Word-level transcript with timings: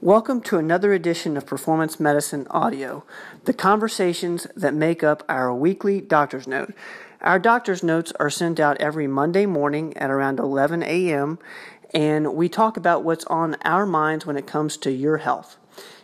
Welcome 0.00 0.40
to 0.42 0.58
another 0.58 0.92
edition 0.92 1.36
of 1.36 1.46
Performance 1.46 2.00
Medicine 2.00 2.48
Audio, 2.50 3.04
the 3.44 3.54
conversations 3.54 4.46
that 4.56 4.74
make 4.74 5.04
up 5.04 5.22
our 5.28 5.54
weekly 5.54 6.00
doctor's 6.00 6.48
note. 6.48 6.74
Our 7.20 7.38
doctor's 7.38 7.82
notes 7.82 8.12
are 8.18 8.28
sent 8.28 8.58
out 8.58 8.76
every 8.80 9.06
Monday 9.06 9.46
morning 9.46 9.96
at 9.96 10.10
around 10.10 10.40
11 10.40 10.82
a.m., 10.82 11.38
and 11.94 12.34
we 12.34 12.48
talk 12.48 12.76
about 12.76 13.04
what's 13.04 13.24
on 13.26 13.56
our 13.64 13.86
minds 13.86 14.26
when 14.26 14.36
it 14.36 14.48
comes 14.48 14.76
to 14.78 14.90
your 14.90 15.18
health. 15.18 15.56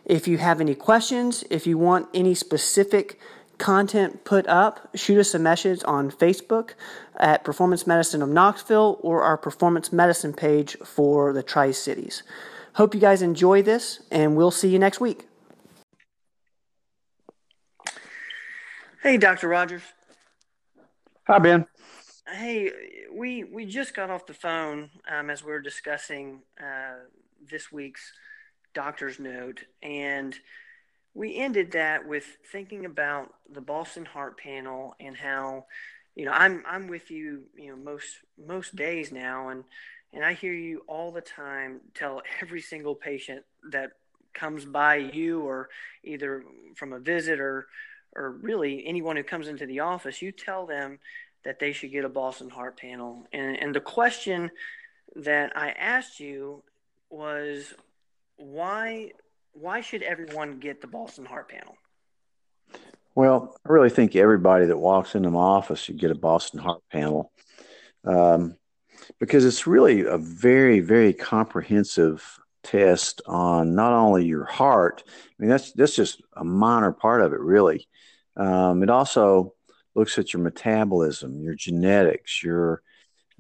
If 0.05 0.29
you 0.29 0.39
have 0.39 0.61
any 0.61 0.77
questions, 0.77 1.43
if 1.51 1.67
you 1.67 1.77
want 1.77 2.09
any 2.15 2.35
specific 2.35 3.19
content 3.59 4.25
put 4.25 4.47
up, 4.47 4.89
shoot 4.97 5.19
us 5.19 5.35
a 5.35 5.39
message 5.39 5.83
on 5.85 6.13
Facebook 6.13 6.71
at 7.17 7.45
Performance 7.45 7.89
Medicine 7.89 8.23
of 8.23 8.29
Knoxville 8.29 8.99
or 9.01 9.23
our 9.23 9.37
Performance 9.37 9.93
Medicine 9.93 10.33
page 10.33 10.79
for 10.79 11.33
the 11.33 11.43
Tri 11.43 11.73
Cities. 11.73 12.23
Hope 12.75 12.95
you 12.95 13.01
guys 13.01 13.23
enjoy 13.23 13.63
this, 13.63 14.01
and 14.11 14.37
we'll 14.37 14.51
see 14.51 14.69
you 14.69 14.79
next 14.79 15.01
week. 15.01 15.27
Hey, 19.03 19.17
Dr. 19.17 19.49
Rogers. 19.49 19.83
Hi, 21.27 21.39
Ben. 21.39 21.67
Hey, 22.29 22.71
we 23.13 23.45
we 23.45 23.65
just 23.65 23.95
got 23.95 24.11
off 24.11 24.27
the 24.27 24.35
phone 24.35 24.91
um, 25.11 25.31
as 25.31 25.43
we 25.43 25.51
were 25.51 25.61
discussing 25.61 26.43
uh, 26.61 27.07
this 27.51 27.73
week's 27.73 28.13
doctor's 28.75 29.19
note, 29.19 29.65
and 29.83 30.39
we 31.15 31.37
ended 31.37 31.73
that 31.73 32.07
with 32.07 32.25
thinking 32.53 32.85
about 32.85 33.35
the 33.53 33.61
Boston 33.61 34.05
Heart 34.05 34.39
Panel 34.39 34.95
and 35.01 35.17
how, 35.17 35.67
you 36.15 36.25
know, 36.25 36.33
I'm 36.33 36.63
I'm 36.69 36.87
with 36.87 37.11
you, 37.11 37.45
you 37.57 37.71
know, 37.71 37.77
most 37.77 38.19
most 38.39 38.77
days 38.77 39.11
now, 39.11 39.49
and 39.49 39.65
and 40.13 40.25
I 40.25 40.33
hear 40.33 40.53
you 40.53 40.83
all 40.87 41.13
the 41.13 41.21
time 41.21 41.81
tell 41.95 42.23
every 42.43 42.61
single 42.61 42.95
patient 42.95 43.45
that 43.71 43.93
comes 44.33 44.65
by 44.65 44.97
you 44.97 45.41
or 45.41 45.69
either 46.05 46.45
from 46.77 46.93
a 46.93 46.99
visit 46.99 47.41
or 47.41 47.67
or 48.17 48.33
really 48.33 48.85
anyone 48.87 49.17
who 49.17 49.23
comes 49.23 49.47
into 49.47 49.67
the 49.67 49.81
office, 49.81 50.21
you 50.21 50.33
tell 50.33 50.67
them 50.67 50.99
that 51.45 51.61
they 51.61 51.73
should 51.73 51.93
get 51.93 52.05
a 52.05 52.09
Boston 52.09 52.51
Heart 52.51 52.79
Panel. 52.79 53.27
And 53.33 53.57
and 53.57 53.75
the 53.75 53.81
question 53.81 54.51
that 55.17 55.57
I 55.57 55.71
asked 55.71 56.21
you 56.21 56.63
was 57.09 57.73
why 58.37 59.13
why 59.53 59.81
should 59.81 60.03
everyone 60.03 60.59
get 60.59 60.81
the 60.81 60.87
Boston 60.87 61.25
Heart 61.25 61.51
Panel? 61.51 61.77
Well, 63.15 63.57
I 63.67 63.73
really 63.73 63.91
think 63.91 64.15
everybody 64.15 64.67
that 64.67 64.79
walks 64.79 65.15
into 65.15 65.31
my 65.31 65.41
office 65.41 65.81
should 65.81 65.99
get 65.99 66.13
a 66.13 66.15
Boston 66.15 66.61
Heart 66.61 66.83
Panel. 66.91 67.33
Um, 68.05 68.57
because 69.19 69.45
it's 69.45 69.67
really 69.67 70.05
a 70.05 70.19
very, 70.19 70.81
very 70.81 71.13
comprehensive 71.13 72.39
test 72.63 73.23
on 73.27 73.75
not 73.75 73.93
only 73.93 74.25
your 74.25 74.45
heart. 74.45 75.03
I 75.07 75.11
mean, 75.39 75.51
that's 75.51 75.73
that's 75.73 75.97
just 75.97 76.23
a 76.37 76.45
minor 76.45 76.93
part 76.93 77.23
of 77.23 77.33
it, 77.33 77.41
really. 77.41 77.89
Um, 78.37 78.83
it 78.83 78.91
also 78.91 79.55
looks 79.95 80.19
at 80.19 80.33
your 80.33 80.43
metabolism, 80.43 81.41
your 81.41 81.55
genetics, 81.55 82.43
your 82.43 82.83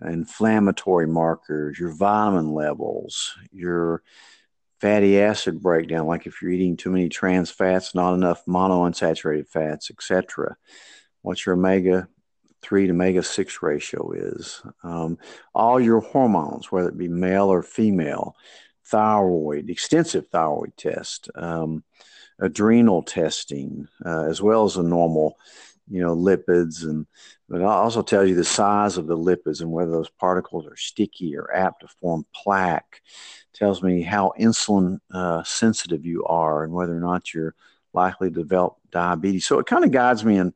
inflammatory 0.02 1.06
markers, 1.06 1.78
your 1.78 1.90
vitamin 1.90 2.52
levels, 2.52 3.34
your 3.52 4.02
fatty 4.80 5.20
acid 5.20 5.60
breakdown, 5.60 6.06
like 6.06 6.26
if 6.26 6.40
you're 6.40 6.50
eating 6.50 6.76
too 6.76 6.90
many 6.90 7.08
trans 7.08 7.50
fats, 7.50 7.94
not 7.94 8.14
enough 8.14 8.44
monounsaturated 8.46 9.46
fats, 9.46 9.90
etc. 9.90 10.56
What's 11.22 11.44
your 11.44 11.54
omega 11.54 12.08
3 12.62 12.86
to 12.86 12.92
omega 12.92 13.22
6 13.22 13.62
ratio 13.62 14.12
is, 14.12 14.62
um, 14.82 15.18
all 15.54 15.80
your 15.80 16.00
hormones, 16.00 16.70
whether 16.70 16.88
it 16.88 16.98
be 16.98 17.08
male 17.08 17.46
or 17.46 17.62
female, 17.62 18.36
thyroid, 18.86 19.70
extensive 19.70 20.28
thyroid 20.28 20.76
test, 20.76 21.30
um, 21.34 21.84
adrenal 22.38 23.02
testing, 23.02 23.88
uh, 24.04 24.24
as 24.24 24.42
well 24.42 24.64
as 24.64 24.74
the 24.74 24.82
normal, 24.82 25.36
you 25.88 26.02
know, 26.02 26.16
lipids. 26.16 26.82
And 26.82 27.06
but 27.48 27.60
it 27.60 27.64
also 27.64 28.02
tells 28.02 28.28
you 28.28 28.34
the 28.34 28.44
size 28.44 28.96
of 28.96 29.06
the 29.06 29.16
lipids 29.16 29.60
and 29.60 29.70
whether 29.72 29.90
those 29.90 30.10
particles 30.10 30.66
are 30.66 30.76
sticky 30.76 31.36
or 31.36 31.54
apt 31.54 31.80
to 31.80 31.88
form 32.00 32.24
plaque. 32.34 33.02
tells 33.52 33.82
me 33.82 34.02
how 34.02 34.32
insulin 34.38 34.98
uh, 35.12 35.42
sensitive 35.42 36.06
you 36.06 36.24
are 36.24 36.64
and 36.64 36.72
whether 36.72 36.96
or 36.96 37.00
not 37.00 37.34
you're 37.34 37.54
likely 37.92 38.28
to 38.30 38.34
develop 38.34 38.76
diabetes. 38.90 39.46
So 39.46 39.58
it 39.58 39.66
kind 39.66 39.84
of 39.84 39.90
guides 39.90 40.24
me 40.24 40.36
in 40.38 40.54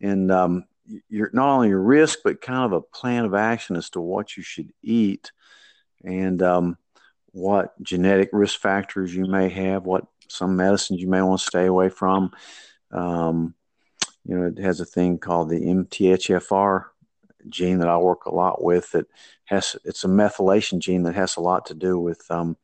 in 0.00 0.30
um, 0.30 0.64
your 1.08 1.30
not 1.32 1.48
only 1.48 1.68
your 1.68 1.82
risk, 1.82 2.20
but 2.24 2.40
kind 2.40 2.64
of 2.64 2.72
a 2.72 2.80
plan 2.80 3.24
of 3.24 3.34
action 3.34 3.76
as 3.76 3.90
to 3.90 4.00
what 4.00 4.36
you 4.36 4.42
should 4.42 4.72
eat 4.82 5.32
and 6.04 6.42
um, 6.42 6.78
what 7.32 7.80
genetic 7.82 8.30
risk 8.32 8.60
factors 8.60 9.14
you 9.14 9.26
may 9.26 9.48
have, 9.48 9.84
what 9.84 10.04
some 10.28 10.56
medicines 10.56 11.00
you 11.00 11.08
may 11.08 11.22
want 11.22 11.40
to 11.40 11.46
stay 11.46 11.66
away 11.66 11.88
from. 11.88 12.32
Um, 12.90 13.54
you 14.24 14.36
know, 14.36 14.46
it 14.46 14.58
has 14.58 14.80
a 14.80 14.86
thing 14.86 15.18
called 15.18 15.48
the 15.48 15.60
MTHFR 15.60 16.84
gene 17.48 17.78
that 17.78 17.88
I 17.88 17.96
work 17.98 18.26
a 18.26 18.34
lot 18.34 18.62
with. 18.62 18.90
That 18.92 19.06
has 19.44 19.76
it's 19.84 20.04
a 20.04 20.08
methylation 20.08 20.78
gene 20.80 21.04
that 21.04 21.14
has 21.14 21.36
a 21.36 21.40
lot 21.40 21.66
to 21.66 21.74
do 21.74 21.98
with 21.98 22.22
um, 22.30 22.56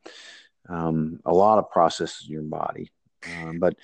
um, 0.69 1.19
a 1.25 1.33
lot 1.33 1.57
of 1.57 1.69
processes 1.71 2.25
in 2.27 2.33
your 2.33 2.43
body. 2.43 2.91
Um, 3.41 3.59
but 3.59 3.75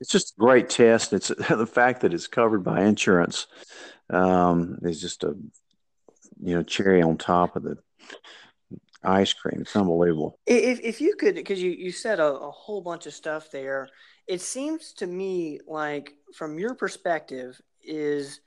it's 0.00 0.10
just 0.10 0.34
a 0.36 0.40
great 0.40 0.68
test. 0.68 1.12
It's 1.12 1.28
the 1.48 1.66
fact 1.66 2.02
that 2.02 2.14
it's 2.14 2.26
covered 2.26 2.64
by 2.64 2.82
insurance 2.82 3.46
um, 4.10 4.78
is 4.82 5.00
just 5.00 5.24
a 5.24 5.36
you 6.40 6.56
know 6.56 6.62
cherry 6.62 7.02
on 7.02 7.16
top 7.16 7.56
of 7.56 7.62
the 7.62 7.78
ice 9.02 9.32
cream. 9.32 9.60
It's 9.60 9.76
unbelievable. 9.76 10.38
If 10.46 10.80
if 10.80 11.00
you 11.00 11.14
could, 11.16 11.34
because 11.34 11.62
you 11.62 11.70
you 11.70 11.92
said 11.92 12.20
a, 12.20 12.34
a 12.34 12.50
whole 12.50 12.80
bunch 12.80 13.06
of 13.06 13.14
stuff 13.14 13.50
there, 13.50 13.88
it 14.26 14.40
seems 14.40 14.92
to 14.94 15.06
me 15.06 15.60
like 15.66 16.14
from 16.34 16.58
your 16.58 16.74
perspective 16.74 17.60
is 17.82 18.40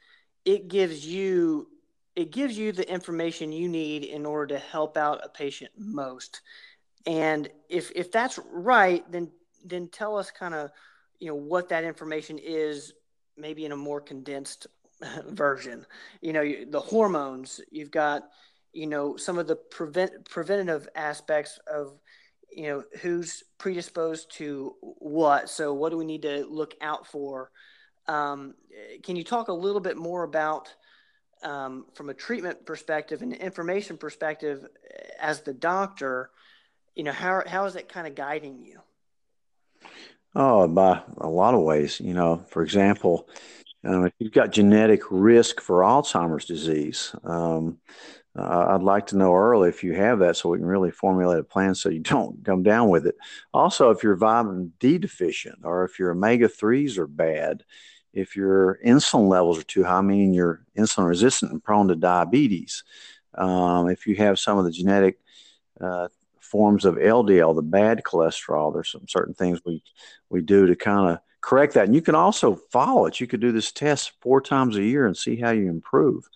it 0.45 0.67
gives 0.67 1.05
you 1.05 1.67
it 2.15 2.31
gives 2.31 2.57
you 2.57 2.71
the 2.71 2.91
information 2.91 3.51
you 3.51 3.69
need 3.69 4.03
in 4.03 4.25
order 4.25 4.55
to 4.55 4.59
help 4.59 4.97
out 4.97 5.21
a 5.23 5.29
patient 5.29 5.71
most. 5.77 6.41
And 7.05 7.47
if 7.69 7.91
if 7.95 8.11
that's 8.11 8.39
right, 8.51 9.09
then 9.11 9.31
then 9.63 9.87
tell 9.89 10.17
us 10.17 10.31
kind 10.31 10.53
of 10.53 10.71
you 11.19 11.27
know 11.27 11.35
what 11.35 11.69
that 11.69 11.83
information 11.83 12.37
is 12.37 12.93
maybe 13.37 13.65
in 13.65 13.71
a 13.71 13.77
more 13.77 14.01
condensed 14.01 14.67
version. 15.27 15.85
You 16.21 16.33
know 16.33 16.53
the 16.69 16.79
hormones 16.79 17.61
you've 17.71 17.91
got 17.91 18.23
you 18.73 18.87
know 18.87 19.17
some 19.17 19.37
of 19.37 19.47
the 19.47 19.55
prevent 19.55 20.29
preventative 20.29 20.87
aspects 20.95 21.59
of 21.71 21.99
you 22.51 22.63
know 22.63 22.83
who's 23.01 23.43
predisposed 23.57 24.31
to 24.35 24.75
what. 24.81 25.49
So 25.49 25.73
what 25.73 25.89
do 25.89 25.97
we 25.97 26.05
need 26.05 26.23
to 26.23 26.45
look 26.45 26.75
out 26.81 27.07
for? 27.07 27.51
Um, 28.07 28.55
can 29.03 29.15
you 29.15 29.23
talk 29.23 29.49
a 29.49 29.53
little 29.53 29.81
bit 29.81 29.97
more 29.97 30.23
about 30.23 30.73
um, 31.43 31.85
from 31.93 32.09
a 32.09 32.13
treatment 32.13 32.65
perspective 32.65 33.21
and 33.21 33.33
information 33.33 33.97
perspective 33.97 34.65
as 35.19 35.41
the 35.41 35.53
doctor 35.53 36.31
you 36.95 37.03
know 37.03 37.11
how, 37.11 37.43
how 37.45 37.65
is 37.65 37.75
it 37.75 37.87
kind 37.87 38.07
of 38.07 38.15
guiding 38.15 38.59
you 38.59 38.79
Oh, 40.39 40.67
by 40.67 41.01
a 41.17 41.27
lot 41.27 41.55
of 41.55 41.61
ways. 41.63 41.99
You 41.99 42.13
know, 42.13 42.45
for 42.49 42.61
example, 42.61 43.27
um, 43.83 44.05
if 44.05 44.13
you've 44.19 44.31
got 44.31 44.51
genetic 44.51 45.01
risk 45.09 45.59
for 45.59 45.81
Alzheimer's 45.81 46.45
disease, 46.45 47.15
um, 47.23 47.79
uh, 48.37 48.67
I'd 48.69 48.83
like 48.83 49.07
to 49.07 49.17
know 49.17 49.33
early 49.33 49.69
if 49.69 49.83
you 49.83 49.95
have 49.95 50.19
that 50.19 50.37
so 50.37 50.49
we 50.49 50.59
can 50.59 50.67
really 50.67 50.91
formulate 50.91 51.39
a 51.39 51.43
plan 51.43 51.73
so 51.73 51.89
you 51.89 51.99
don't 52.01 52.45
come 52.45 52.61
down 52.61 52.89
with 52.89 53.07
it. 53.07 53.15
Also, 53.51 53.89
if 53.89 54.03
you're 54.03 54.15
vitamin 54.15 54.73
D 54.79 54.99
deficient 54.99 55.57
or 55.63 55.85
if 55.85 55.97
your 55.97 56.11
omega 56.11 56.47
3s 56.47 56.99
are 56.99 57.07
bad, 57.07 57.63
if 58.13 58.35
your 58.35 58.77
insulin 58.85 59.27
levels 59.27 59.57
are 59.57 59.63
too 59.63 59.83
high, 59.83 60.01
meaning 60.01 60.35
you're 60.35 60.63
insulin 60.77 61.07
resistant 61.07 61.51
and 61.51 61.63
prone 61.63 61.87
to 61.87 61.95
diabetes, 61.95 62.83
um, 63.33 63.89
if 63.89 64.05
you 64.05 64.15
have 64.17 64.37
some 64.37 64.59
of 64.59 64.65
the 64.65 64.71
genetic 64.71 65.17
uh, 65.81 66.09
forms 66.47 66.85
of 66.85 66.95
LDL, 66.95 67.55
the 67.55 67.61
bad 67.61 68.03
cholesterol. 68.03 68.73
There's 68.73 68.91
some 68.91 69.07
certain 69.07 69.33
things 69.33 69.61
we 69.65 69.83
we 70.29 70.41
do 70.41 70.67
to 70.67 70.75
kind 70.75 71.11
of 71.11 71.19
correct 71.41 71.73
that. 71.75 71.85
And 71.85 71.95
you 71.95 72.01
can 72.01 72.15
also 72.15 72.55
follow 72.71 73.05
it. 73.05 73.19
You 73.19 73.27
could 73.27 73.39
do 73.39 73.51
this 73.51 73.71
test 73.71 74.11
four 74.21 74.41
times 74.41 74.75
a 74.75 74.83
year 74.83 75.05
and 75.05 75.15
see 75.15 75.35
how 75.35 75.51
you 75.51 75.69
improve. 75.69 76.27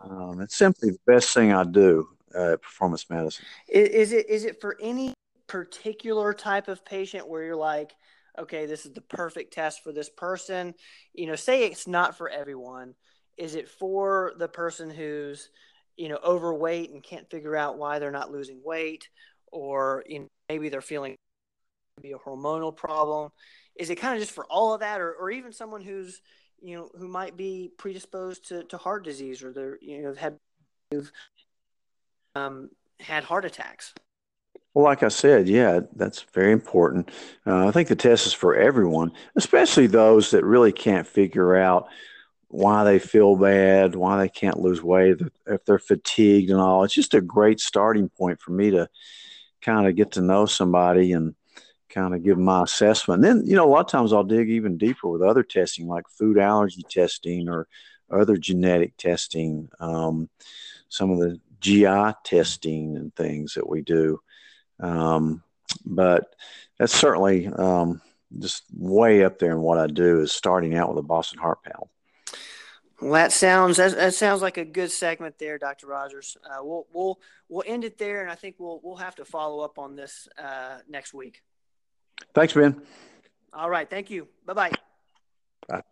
Um, 0.00 0.40
it's 0.40 0.56
simply 0.56 0.90
the 0.90 0.98
best 1.06 1.32
thing 1.34 1.52
I 1.52 1.64
do 1.64 2.08
uh, 2.34 2.52
at 2.52 2.62
performance 2.62 3.08
medicine. 3.08 3.44
Is, 3.68 3.88
is 3.88 4.12
it 4.12 4.28
is 4.28 4.44
it 4.44 4.60
for 4.60 4.76
any 4.80 5.14
particular 5.46 6.32
type 6.32 6.68
of 6.68 6.84
patient 6.84 7.28
where 7.28 7.44
you're 7.44 7.56
like, 7.56 7.92
okay, 8.38 8.66
this 8.66 8.86
is 8.86 8.92
the 8.92 9.02
perfect 9.02 9.52
test 9.52 9.82
for 9.84 9.92
this 9.92 10.08
person? 10.08 10.74
You 11.14 11.26
know, 11.26 11.36
say 11.36 11.64
it's 11.64 11.86
not 11.86 12.16
for 12.16 12.28
everyone. 12.28 12.94
Is 13.36 13.54
it 13.54 13.68
for 13.68 14.32
the 14.38 14.48
person 14.48 14.90
who's 14.90 15.50
you 15.96 16.08
know 16.08 16.18
overweight 16.24 16.90
and 16.90 17.02
can't 17.02 17.30
figure 17.30 17.56
out 17.56 17.78
why 17.78 17.98
they're 17.98 18.10
not 18.10 18.30
losing 18.30 18.60
weight 18.64 19.08
or 19.50 20.04
you 20.06 20.20
know 20.20 20.28
maybe 20.48 20.68
they're 20.68 20.80
feeling 20.80 21.16
be 22.00 22.12
a 22.12 22.18
hormonal 22.18 22.74
problem 22.74 23.30
is 23.76 23.90
it 23.90 23.96
kind 23.96 24.14
of 24.14 24.20
just 24.20 24.34
for 24.34 24.46
all 24.46 24.74
of 24.74 24.80
that 24.80 25.00
or, 25.00 25.12
or 25.12 25.30
even 25.30 25.52
someone 25.52 25.82
who's 25.82 26.20
you 26.60 26.76
know 26.76 26.88
who 26.96 27.06
might 27.06 27.36
be 27.36 27.70
predisposed 27.76 28.48
to, 28.48 28.64
to 28.64 28.76
heart 28.76 29.04
disease 29.04 29.42
or 29.42 29.52
they're 29.52 29.78
you 29.80 30.02
know 30.02 30.08
have 30.14 30.18
had 30.18 30.38
um, 32.34 32.70
had 33.00 33.24
heart 33.24 33.44
attacks 33.44 33.92
Well, 34.74 34.84
like 34.84 35.02
I 35.02 35.08
said, 35.08 35.48
yeah, 35.48 35.80
that's 35.96 36.22
very 36.32 36.52
important. 36.52 37.10
Uh, 37.46 37.68
I 37.68 37.72
think 37.72 37.88
the 37.88 37.96
test 37.96 38.26
is 38.26 38.32
for 38.32 38.54
everyone, 38.54 39.12
especially 39.36 39.86
those 39.86 40.30
that 40.30 40.44
really 40.44 40.72
can't 40.72 41.06
figure 41.06 41.56
out 41.56 41.88
why 42.52 42.84
they 42.84 42.98
feel 42.98 43.34
bad, 43.34 43.94
why 43.94 44.18
they 44.18 44.28
can't 44.28 44.60
lose 44.60 44.82
weight, 44.82 45.18
if 45.46 45.64
they're 45.64 45.78
fatigued 45.78 46.50
and 46.50 46.60
all. 46.60 46.84
It's 46.84 46.92
just 46.92 47.14
a 47.14 47.20
great 47.22 47.60
starting 47.60 48.10
point 48.10 48.42
for 48.42 48.52
me 48.52 48.70
to 48.72 48.88
kind 49.62 49.88
of 49.88 49.96
get 49.96 50.12
to 50.12 50.20
know 50.20 50.44
somebody 50.44 51.12
and 51.12 51.34
kind 51.88 52.14
of 52.14 52.22
give 52.22 52.36
my 52.36 52.62
assessment. 52.62 53.24
And 53.24 53.40
then, 53.40 53.46
you 53.46 53.56
know, 53.56 53.64
a 53.64 53.70
lot 53.70 53.80
of 53.80 53.86
times 53.86 54.12
I'll 54.12 54.22
dig 54.22 54.50
even 54.50 54.76
deeper 54.76 55.08
with 55.08 55.22
other 55.22 55.42
testing, 55.42 55.88
like 55.88 56.04
food 56.10 56.38
allergy 56.38 56.82
testing 56.90 57.48
or 57.48 57.68
other 58.10 58.36
genetic 58.36 58.98
testing, 58.98 59.70
um, 59.80 60.28
some 60.90 61.10
of 61.10 61.20
the 61.20 61.40
GI 61.60 62.12
testing 62.22 62.96
and 62.98 63.16
things 63.16 63.54
that 63.54 63.66
we 63.66 63.80
do. 63.80 64.20
Um, 64.78 65.42
but 65.86 66.34
that's 66.78 66.94
certainly 66.94 67.46
um, 67.46 68.02
just 68.38 68.64
way 68.76 69.24
up 69.24 69.38
there 69.38 69.52
in 69.52 69.60
what 69.60 69.78
I 69.78 69.86
do 69.86 70.20
is 70.20 70.32
starting 70.32 70.76
out 70.76 70.90
with 70.90 70.98
a 70.98 71.06
Boston 71.06 71.38
Heart 71.38 71.62
Panel. 71.62 71.88
Well, 73.02 73.14
that 73.14 73.32
sounds 73.32 73.78
that, 73.78 73.96
that 73.96 74.14
sounds 74.14 74.42
like 74.42 74.58
a 74.58 74.64
good 74.64 74.92
segment 74.92 75.36
there, 75.36 75.58
Dr. 75.58 75.88
Rogers. 75.88 76.36
Uh, 76.44 76.62
we'll 76.62 76.86
we'll 76.92 77.20
we'll 77.48 77.64
end 77.66 77.84
it 77.84 77.98
there, 77.98 78.22
and 78.22 78.30
I 78.30 78.36
think 78.36 78.56
we'll 78.58 78.80
we'll 78.84 78.96
have 78.96 79.16
to 79.16 79.24
follow 79.24 79.64
up 79.64 79.76
on 79.76 79.96
this 79.96 80.28
uh, 80.38 80.78
next 80.88 81.12
week. 81.12 81.42
Thanks, 82.32 82.52
Ben. 82.52 82.80
All 83.52 83.68
right. 83.68 83.90
Thank 83.90 84.08
you. 84.08 84.28
Bye-bye. 84.46 84.70
Bye. 85.68 85.82